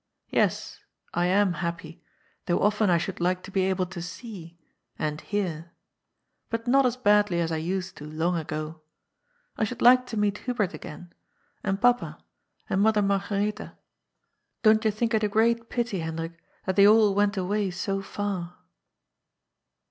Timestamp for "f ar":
17.99-18.57